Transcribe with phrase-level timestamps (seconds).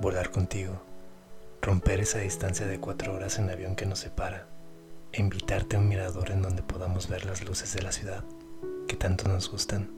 [0.00, 0.80] volar contigo,
[1.60, 4.46] romper esa distancia de cuatro horas en avión que nos separa,
[5.12, 8.24] e invitarte a un mirador en donde podamos ver las luces de la ciudad
[8.88, 9.90] que tanto nos gustan.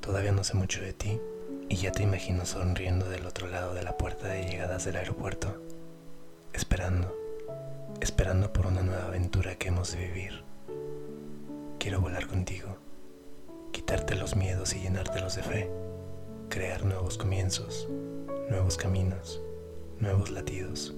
[0.00, 1.20] Todavía no sé mucho de ti
[1.68, 5.60] y ya te imagino sonriendo del otro lado de la puerta de llegadas del aeropuerto,
[6.52, 7.12] esperando,
[8.00, 10.44] esperando por una nueva aventura que hemos de vivir.
[11.80, 12.76] Quiero volar contigo,
[13.72, 15.70] quitarte los miedos y llenártelos de fe,
[16.48, 17.88] crear nuevos comienzos,
[18.48, 19.42] nuevos caminos,
[19.98, 20.94] nuevos latidos,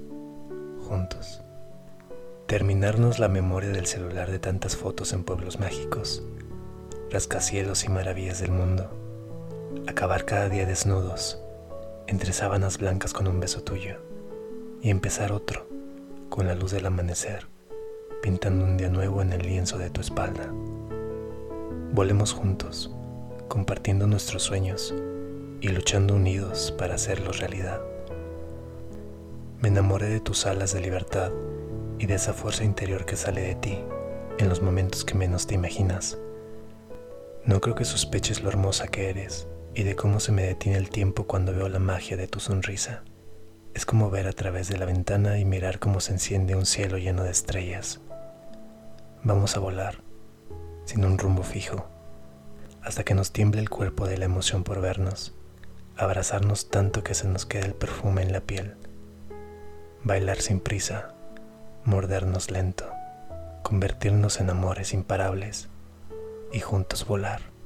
[0.86, 1.40] juntos.
[2.46, 6.22] Terminarnos la memoria del celular de tantas fotos en pueblos mágicos,
[7.10, 8.90] rascacielos y maravillas del mundo.
[9.86, 11.40] Acabar cada día desnudos,
[12.06, 13.96] entre sábanas blancas con un beso tuyo,
[14.82, 15.66] y empezar otro,
[16.28, 17.46] con la luz del amanecer,
[18.22, 20.52] pintando un día nuevo en el lienzo de tu espalda.
[21.92, 22.94] Volemos juntos,
[23.48, 24.94] compartiendo nuestros sueños
[25.60, 27.80] y luchando unidos para hacerlos realidad.
[29.60, 31.32] Me enamoré de tus alas de libertad
[31.98, 33.78] y de esa fuerza interior que sale de ti
[34.38, 36.16] en los momentos que menos te imaginas.
[37.44, 40.90] No creo que sospeches lo hermosa que eres y de cómo se me detiene el
[40.90, 43.02] tiempo cuando veo la magia de tu sonrisa.
[43.74, 46.98] Es como ver a través de la ventana y mirar cómo se enciende un cielo
[46.98, 48.00] lleno de estrellas.
[49.24, 50.02] Vamos a volar,
[50.84, 51.88] sin un rumbo fijo,
[52.80, 55.37] hasta que nos tiemble el cuerpo de la emoción por vernos
[55.98, 58.76] abrazarnos tanto que se nos quede el perfume en la piel,
[60.04, 61.14] bailar sin prisa,
[61.84, 62.88] mordernos lento,
[63.62, 65.68] convertirnos en amores imparables
[66.52, 67.57] y juntos volar.